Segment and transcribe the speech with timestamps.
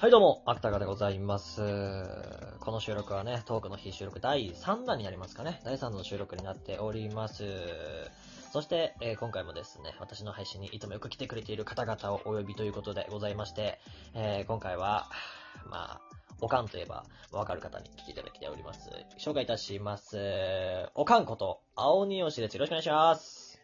[0.00, 1.60] はいどうも、芥川でございます。
[2.60, 5.60] この収録はね、トークの日収録第3弾になりますかね。
[5.62, 7.44] 第3弾の収録になっております。
[8.50, 13.78] そして、えー今回もですね、私の配信にいつもよく来てくれている方々をお呼びということでございまして、
[14.14, 15.10] えー今回は、
[15.68, 16.00] まあ、
[16.40, 18.88] おかんといえば、わかる方に来ていただきております。
[19.18, 20.16] 紹介いたします。
[20.94, 22.54] おかんこと、青鬼よしです。
[22.54, 23.60] よろしくお願いします。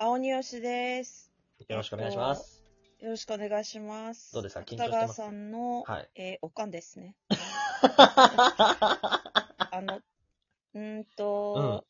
[0.00, 1.30] 青によしです。
[1.68, 2.55] よろしくお願いします。
[3.00, 4.32] よろしくお願いします。
[4.32, 5.18] どうですか緊張して北ます？
[5.18, 6.08] 川さんの、はい。
[6.16, 7.14] えーおかんですね。
[9.68, 10.00] あの、
[10.74, 11.84] うーんと、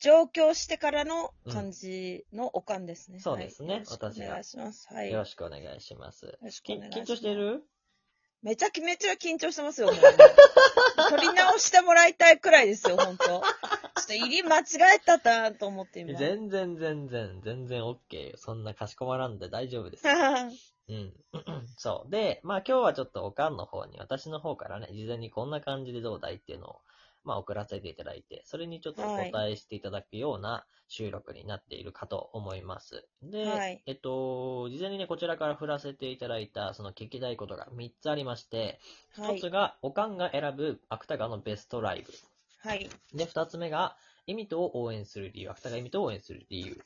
[0.00, 3.20] 上京してからの感じのおかんですね。
[3.20, 4.88] そうですねはいよろしくお願いします。
[4.88, 5.10] はい。
[5.10, 6.38] よろよしくお願いします。
[6.40, 7.12] ろしくきお願いします。
[7.12, 7.62] 緊張してる？
[8.42, 9.88] めちゃめちゃ緊張してますよ。
[9.88, 9.96] もう
[11.10, 13.42] 取り直してもらいたいくらいですよ、本当ちょっ
[14.10, 14.62] と入り間違
[14.96, 16.18] えたなと思って今。
[16.18, 18.36] 全然全然、全然 OK よ。
[18.36, 20.04] そんなかしこまらんで大丈夫です。
[20.88, 21.14] うん。
[21.76, 22.10] そう。
[22.10, 26.80] で、まあ今日はちょっとおかんの方に、私の方からね、事前にこんな感じでどうだいっていうのを、
[27.22, 33.06] まあ送らせていただいて、それにちょっとお答えしていただくような収録になっているかと思います。
[33.22, 38.80] で、はいえっと、事前にね、こちらから振らせていただいた、その聞きたいことが3つありまして、
[39.16, 39.50] はい1つ。
[39.50, 42.12] が、おかんが選ぶ芥川のベストライブ。
[42.62, 42.90] はい。
[43.14, 45.50] で、二つ目が、イミトを応援する理由。
[45.50, 46.78] 芥川イミトを応援する理由。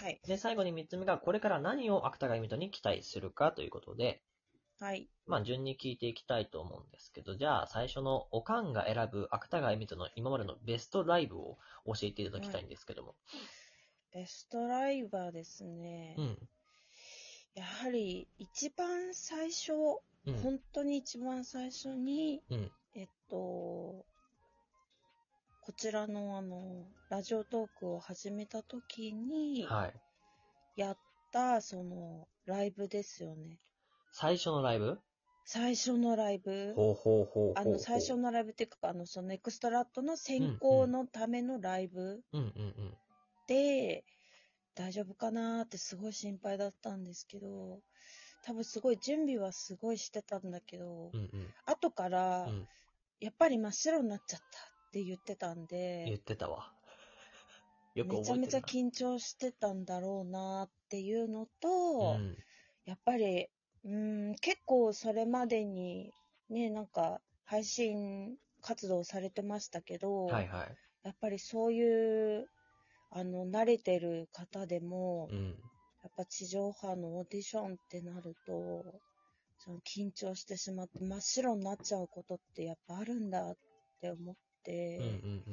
[0.00, 0.20] はい。
[0.26, 4.22] で、最後に三つ目が、これから何を芥川イミトに期待するかということで、
[4.80, 5.08] はい。
[5.26, 13.14] まあ、順に聞いていきたいと思うんですけど、じゃあ、最初のおかんが選ぶ芥川イミトの今までのベストライブを教えていただきたいんですけども。
[14.12, 16.16] ベストライバーですね。
[16.18, 16.48] うん。
[17.54, 19.72] やはり一番最初、
[20.26, 20.34] うん。
[20.42, 22.72] 本当に一番最初に、うん。
[22.94, 24.04] えっと、
[25.64, 29.94] こちらのあの、ラジオトークを始めた時に、はい。
[30.74, 30.98] やっ
[31.30, 33.60] た、その、ライブですよね。
[34.12, 34.98] 最初のライブ？
[35.44, 36.72] 最初のライブ。
[36.74, 37.54] ほうほうほうほう。
[37.54, 38.16] あの、最初。
[38.16, 42.98] のライブっていうか、あの、そのエクストラットの選考のためのライブうんうんうん。
[43.46, 44.04] で、
[44.74, 47.80] 大丈夫かなーってすごい心配だったんですけど、
[48.42, 51.54] 多分すごい準備はすごいしてたんだけど、うんうん。
[51.66, 52.68] 後から、うん。
[53.20, 55.66] やっぱり真っ白になっちゃったって言ってたん
[56.04, 56.72] 言っで、てたわ。
[57.94, 58.58] よくめちゃめちゃ。
[58.58, 62.36] 緊張してたんだろうなっていうのと、うん。
[62.84, 63.48] やっぱり、
[63.84, 66.12] うん、結構それまでに、
[66.48, 70.76] ね、なんか配信活動されてましたけど、はいはい。
[71.04, 72.46] やっぱりそういう、
[73.10, 75.54] あの、慣れてる方でも、うん。
[76.02, 78.84] やっぱ地上波のオーディションってなると、
[79.58, 83.56] その緊張してしまって真っ白になっちゃうことってやっぱあるんだっ
[84.00, 85.44] て思って、うんうん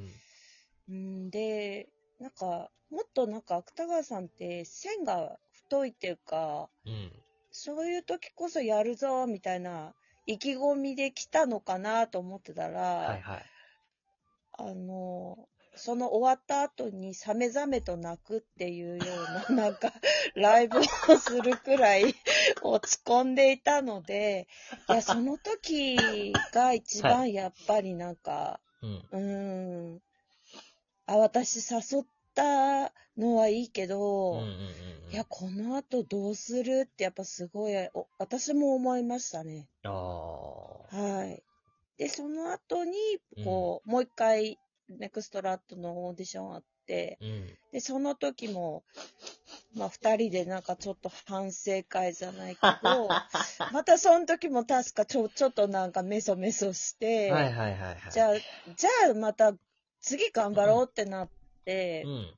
[0.88, 1.24] うん。
[1.24, 1.88] うん、で、
[2.18, 7.12] なんか、もっとなんか芥川さんって線が太いっていうか、うん。
[7.52, 9.94] そういう時こそやるぞみたいな
[10.26, 13.44] 意気込みで来たのかなと思ってたら、はいはい。
[14.52, 19.04] あの、その終わった後にサメザメと泣くっていうよ
[19.48, 19.92] うな、 なんか、
[20.34, 20.82] ライブを
[21.18, 22.14] するくらい
[22.62, 24.46] 落ち込んでいたので、
[24.88, 29.08] いや、その時が一は番やっぱりなんか、うん。
[29.10, 30.02] うーん、
[31.06, 34.52] あ、私誘ったのはいいけど、うんうんうんう
[35.08, 35.12] ん。
[35.12, 39.68] いや、この後どうするってやっぱすごい、お私も思いましたね。
[39.84, 40.96] ああ。
[40.96, 41.42] はい。
[41.98, 42.94] で、その後に、
[43.44, 44.58] こう、もう一回、
[44.88, 46.68] ネクストラットのオーディションあって、
[47.20, 47.58] うん。
[47.72, 48.82] で、その時も、
[49.74, 53.08] まあ、二人でなんかちょっと反省会じゃないけど、
[53.72, 58.12] またその時も確かちょ、ちょっとなんかメソメソして、はいはいはいはい。
[58.12, 59.54] じゃあ、じゃあまた
[60.00, 61.30] 次頑張ろうってなっ
[61.64, 62.34] て、うん。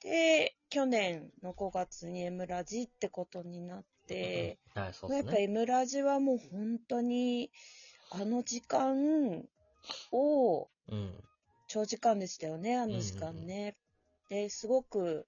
[0.00, 5.36] で、去年の5月に M ラジってことになって、うん、はい、そうやっぱ。
[5.36, 7.50] M ラジはもう本当に、
[8.10, 9.44] あの時間
[10.12, 11.24] を、うん。
[11.66, 13.76] 長時間でしたよね、あの時間ね。
[14.28, 15.26] で、すごく、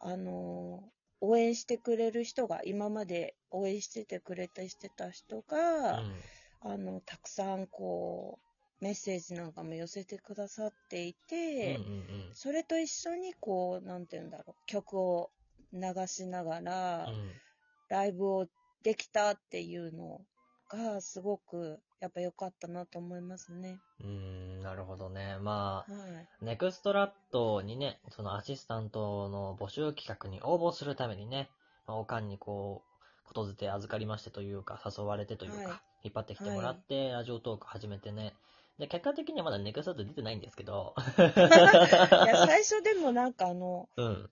[0.00, 5.42] あのー応援してくれる人が、今まで応援しててくれたしてた人
[5.90, 6.22] うが、ん。
[6.60, 8.38] あの、たくさんこ
[8.80, 11.16] う、メッセージなんかも寄せてくださってい
[11.62, 15.30] うんて、うんそれと一緒にこう、なんて言うんだろう、曲を
[15.72, 17.40] 流しながら、うん。
[17.88, 18.46] ライブを
[18.82, 20.20] できたっていうの
[20.68, 23.80] が、すごく、やっぱ良かったなと思いますね。
[24.00, 24.06] うん。
[24.06, 24.10] う
[24.58, 25.38] ん、なるほどね。
[25.40, 26.06] まあ、は
[26.40, 26.44] い。
[26.44, 31.50] ネクストラットにね、そのアシスタントの募集企画に応募するためにね、
[31.86, 38.34] まあ、おかんにこう、ことづて預かりましてというか、誘われてというか、はい引っ張ってきてもらって、ラジオトーク始めてね。
[38.78, 44.30] で、結果的にはまだネクストラット出てないんですけど、 いや、最初でもなんかあの、うん。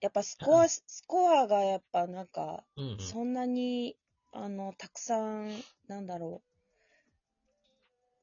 [0.00, 3.00] やっぱスコア、 スコアがやっぱなんか、うん、うん。
[3.00, 3.96] そんなに、
[4.32, 5.50] あの、たくさん、
[5.88, 6.55] なんだろう、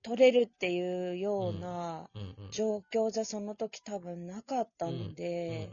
[0.04, 2.10] 取れるっていうような。
[2.52, 5.70] 状況じゃその時多分なかったので、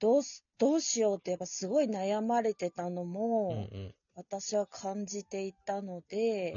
[0.00, 6.52] どうす、どうしようってやっぱすごい悩まれてたのうんも、うん私は感じていたので、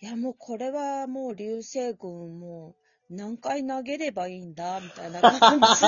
[0.00, 2.76] いやもうこれはもう流星群も
[3.10, 5.80] う何回投げればいいんだみたいな感じ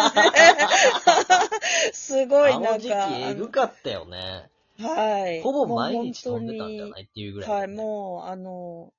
[1.80, 4.50] で、 すごいあの時期なんか、ったよね。
[4.80, 5.40] はい。
[5.42, 8.92] ほぼ毎日飛本当んでたんじゃにないっていうぐらい、はい、もう、あの、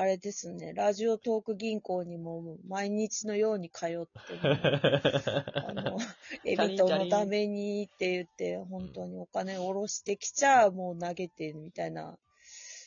[0.00, 4.08] あれですね、ラジオトーク銀行にも毎日のように通って、
[4.44, 5.98] あの、
[6.46, 12.16] エビトのためにって言って、本当にお金を下ろしてきちゃ、もう投げてみたいな、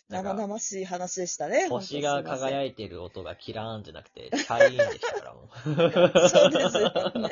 [0.07, 1.67] 生々しい話でしたね。
[1.67, 5.49] 星が輝いいてる音がキラーンじゃなくて、チャリーンでしたからも
[6.23, 6.29] う。
[6.29, 7.29] そうですよね。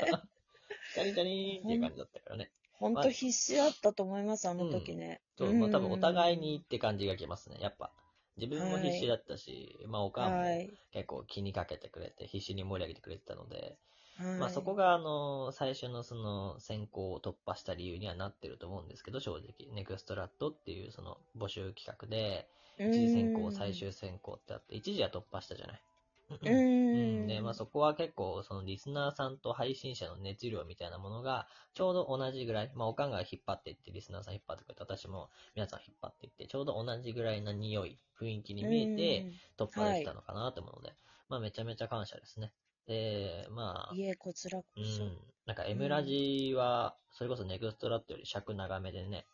[0.93, 2.51] チャリンチャリーンっていう感じだったからね。
[2.73, 5.21] 本当必死だったと思います、あの時ね。
[5.37, 7.55] そう、まあ多分お互いにって感じがきますね。
[7.61, 7.93] やっぱ。
[8.39, 10.69] 自分も必死だったし、まあおかんもはい。
[10.91, 13.77] 結構気にかけてくれて、必死に盛り上げてくれてたので、
[14.17, 14.39] はい。
[14.39, 19.73] まあそこがあの、最初のその選考を突破した理由にはなってると思うんですけど、正直。
[19.73, 22.49] ネクストラットっていうその募集企画で、
[22.79, 25.83] うん、一次選考、最終選考ってあって、一時は突破したじゃない。
[26.29, 26.49] う。
[26.91, 39.27] うんんで、まあそこは結構、そのリスナーさんと配信者の熱量みたいなものが、ちょうど同じぐらい、まあおかんが引っ張っていって、リスナーさん引っ張ってくれて、私も皆さん引っ張っていって、ちょうど同じぐらいな匂い、雰囲気に見えて、
[39.57, 40.95] 突破できたのかなと思うので、
[41.27, 42.53] まあめちゃめちゃ感謝ですね。
[42.87, 45.11] で、まあうん、いえ、こちらこうそ。
[45.13, 49.27] ん、なんか M ラジは、それこそネクストラットより尺長めでね、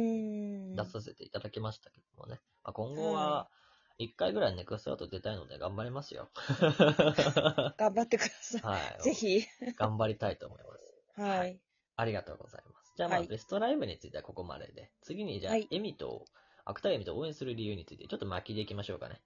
[0.74, 2.42] 出させていただきましたけどもね。
[2.64, 3.50] まあ、今後は、
[3.98, 6.30] 一回ぐらいネクストラット出たいので頑張りますよ。
[7.78, 8.98] 頑張ってくださはい。
[9.00, 9.04] い。
[9.04, 9.46] ぜひ。
[9.78, 11.22] 頑張りたいと思います。
[11.22, 11.60] はい。
[11.96, 12.94] ありがとうございます。
[12.98, 16.26] じゃあまあ、はいベストライブについてはここまでで、次にじゃあ、はいエミと、
[16.66, 19.22] 芥川エミと応援する理由について、ちょっと巻きでいきましょうかね。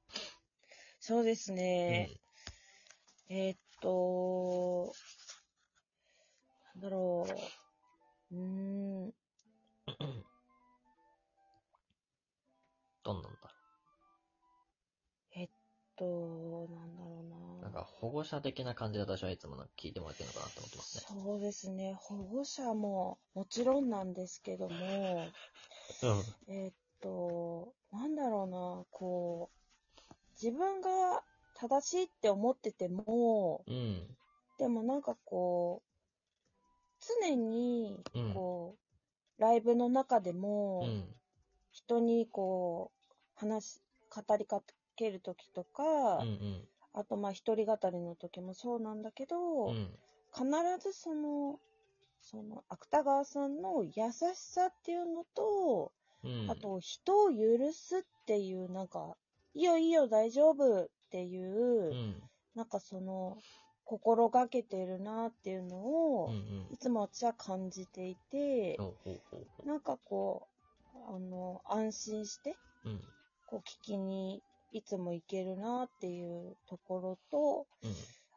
[1.00, 2.20] そうですね。
[3.30, 4.94] えーっと、
[6.76, 7.26] なんだろ
[8.32, 8.36] う。
[8.36, 9.06] うーん。
[9.06, 9.14] うん。
[13.04, 13.49] どんなんだ？
[16.00, 17.36] と、なんだろうな。
[17.62, 21.04] なんか保護者的な感じで私はいつもなんか聞いてもらってるのかなと思ってますね。
[21.08, 21.94] そうですね。
[21.94, 25.32] 保護者ももちろんなんですけども、
[26.02, 26.26] うん。
[26.48, 31.24] えーっと、なんだろうな、こう、自分が
[31.56, 34.18] 正しいって思ってても、うん。
[34.60, 35.90] でもなんかこう、
[37.24, 38.78] 常にうん、こ
[39.40, 40.34] う、ライブの中で
[40.80, 41.16] うも、ん。
[41.72, 44.64] 人にこう、話、語りか
[45.00, 46.68] けるときとか、うん。
[46.94, 49.90] あとまあ一人語りの時もそうなんだけど、うん。
[50.34, 50.46] 必
[50.82, 51.60] ずその、
[52.22, 55.94] その、芥川さんの優しさっていうのと、
[56.24, 56.52] うん。
[56.52, 59.16] あと人を許すっていう、なんか、
[59.54, 62.22] いいよいいよ大丈夫っていう、うん。
[62.56, 63.38] なんかその、
[63.86, 66.34] 心がけてるなっていうのを、うん。
[66.34, 66.78] うんい。
[66.78, 70.48] つも私は感じていて、ほうほうほうほなんかこ
[70.94, 72.90] う、あの、安心して、う。
[72.90, 73.02] うん。
[73.50, 77.96] こう聞きにいつも行けるなっていうところと、うん。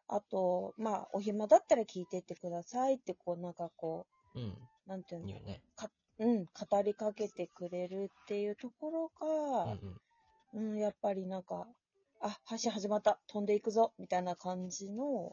[0.08, 4.42] あと、まあ、お暇だったら聞いてってくださいって、こう、なんかこうん。
[4.42, 5.26] う、なんていうの？
[5.26, 5.62] 言うね。
[6.18, 9.76] うん、語りかけてくれるっていうところうん。
[9.78, 9.78] が、
[10.54, 11.66] うん、やっぱりなんか、
[12.20, 15.32] あ、配信始まった、飛んでいくぞ、みたいな感じの。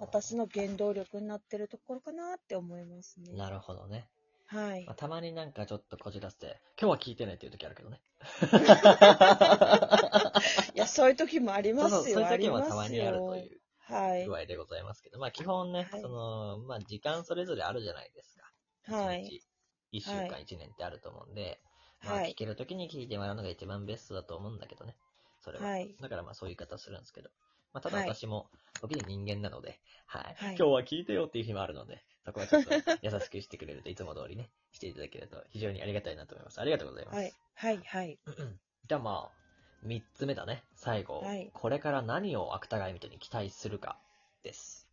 [0.00, 3.32] 私の原動力になってるところかなって思いますね。
[3.32, 4.08] なるほどね。
[4.46, 4.94] はいまあ、。
[4.94, 8.00] たまになんかちょっとこじらせて、今日は聞いてないっていう時あるけどね。
[10.74, 12.02] いや、そういう時もありますよ。
[12.02, 13.46] そういう時もたまにあるといよ
[13.88, 14.36] うはい具。
[14.36, 18.96] 合でございますけど、まあ基本ね、はいその、まあ時間それぞれあるじゃないですか。
[18.96, 19.24] はい。
[19.24, 19.48] 一日。
[19.92, 21.60] 一週間、はい一年ってあると思うんで、
[22.02, 24.96] まあはい聞ける時に聞いてもらうのが一番ベストだと思うんだけどね。
[25.40, 25.66] それは。
[25.66, 27.30] はいだからまあそういう言い方するんですけど。
[27.72, 32.70] まあただはい私も、時に人間なので、はい、はい今日は聞いてよっていう日もあるので、そこはちょっと
[33.02, 36.60] 優しくしてくれるといつも通りね、していただけると非常にありがたいなと思います。
[36.60, 37.16] ありがとうございます。
[37.16, 37.32] はい。
[37.54, 37.82] はい。
[37.84, 38.18] はい。
[38.26, 39.41] う んじゃあまあ、
[39.82, 40.62] 三つ目だね。
[40.74, 41.20] 最後。
[41.20, 43.98] はいこれから何を芥川みたいに期待するか
[44.42, 44.88] です。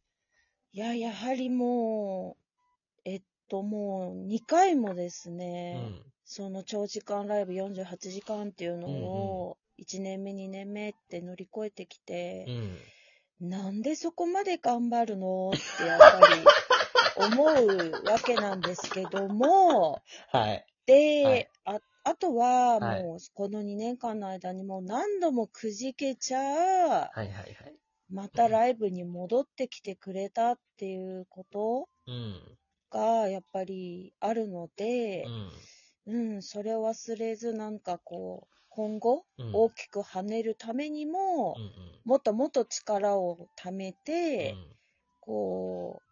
[0.72, 2.38] いや、やはりも
[3.05, 6.01] う、えっと、もう、2回もですうね、ん。
[6.25, 12.46] その長時間ライブ48時間っていうのを、1年目、2年目って乗り越えてきて
[13.41, 13.50] う、ん。
[13.50, 15.51] なんでそこまで頑張るの？
[15.51, 16.46] ってやっぱり
[17.15, 20.65] 思うわけなんですけども、はい。
[20.86, 26.41] で、はいああとははいもうこの2年間の間にもう何度もくじけちゃ、
[27.11, 27.79] はいはいはい。
[28.09, 32.57] またライブに戻ってきてくれたっていうことうん。
[32.91, 35.69] がやっぱりあるのでう、ん。
[36.07, 43.93] うん、それを忘れず、なんかこう、今後、うん大きく跳ねるためにも、うんもっともっと力を貯め
[44.41, 44.45] うん。
[44.45, 44.59] て、
[45.21, 46.03] こ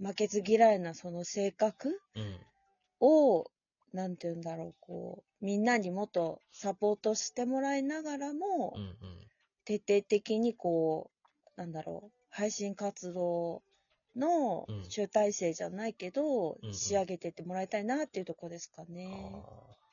[0.00, 2.00] う、負けず嫌いなその性格。
[3.00, 3.44] を、
[3.94, 8.96] なんて言うんだろう、こう、みんなにもっとサポートしてもらいながらも、うんうん。
[9.64, 11.10] 徹底的にこ
[11.56, 13.62] う、なんだろう、配信活動
[14.16, 19.06] のうん集大成じゃないけど、うんうん仕上げてってもらいたいなっていうところですかあね。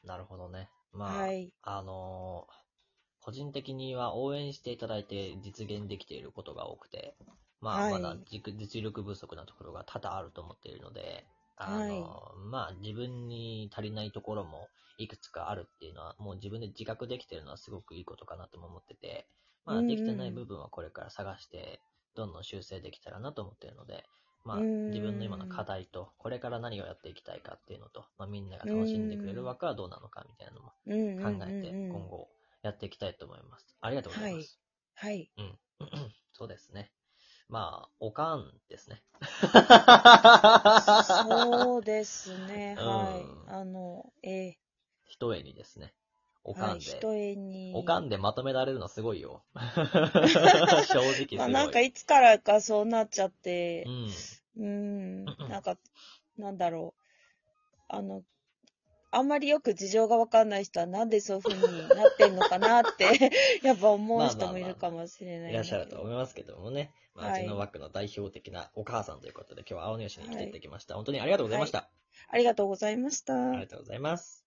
[0.03, 0.67] ーなるほどね。
[0.91, 1.51] まあ、はい。
[1.61, 2.61] あのー
[3.23, 7.13] 個人的には応援していただいて実現できていることが多くて、
[7.59, 11.23] まあ、はいまだ実実力不足なところが多々あると思っているので、
[11.55, 19.27] あのーまあ、自分に足りないところもいくつかあるっていうのは、もう自分で自覚できてるのはすごくいいことかなとも思ってて、
[19.65, 21.83] まあ、できてない部分はこれから探して、
[22.15, 24.05] どんどん修正できたらなと思っているので、
[24.43, 30.73] まあ、うん自分の今の課題と、これから何をやっていきたいかっていうのと、まあ、みんなが楽しんでくれる枠はどうなのかみたいなのも
[31.21, 32.31] 考えて、今後
[32.63, 33.77] やっていきたいと思います。
[33.79, 34.59] ありがとうございます。
[34.95, 35.31] はい。
[35.37, 35.59] うん。
[36.33, 36.93] そうですね。
[37.51, 39.03] まあ、おかんですね。
[41.03, 42.75] そうですね。
[42.79, 43.25] うんはい。
[43.49, 44.55] あの、え
[45.05, 45.93] 一重にですね。
[46.45, 46.55] お。
[46.55, 46.85] かんで。
[46.85, 47.73] 一重に。
[47.75, 49.43] おかんでまとめられるのすごいよ。
[49.53, 51.37] 正直すごい。
[51.37, 53.83] まあ、なんかいつからかそうなっちゃって
[54.55, 54.63] う、ん。
[54.63, 55.75] うん、うんなんか、
[56.37, 57.01] なんだろう。
[57.89, 58.23] あの、
[59.11, 66.93] あんまりよく事情がわかんない人はなんでそういう風になってんのかなって、 やっぱ思う人もいるかもしれないいらっしゃると思いいますけどもね。
[67.13, 70.95] まあ、はいうちの枠の代表的なお母さんということで、今日は青野市に来ていただきました。
[70.95, 71.89] 本当にありがとうございました。
[72.29, 73.49] ありがとうございました。
[73.49, 74.40] ありがとうございます。